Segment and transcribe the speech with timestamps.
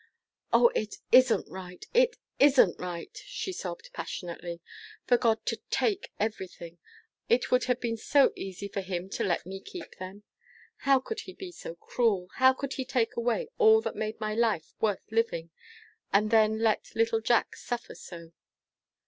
[0.51, 1.85] "O, it isn't right!
[1.93, 4.59] It isn't right," she sobbed, passionately,
[5.05, 6.79] "for God to take everything!
[7.29, 10.23] It would have been so easy for him to let me keep them.
[10.89, 12.29] How could he be so cruel?
[12.37, 15.51] How could he take away all that made my life worth living,
[16.11, 18.31] and then let little Jack suffer so?"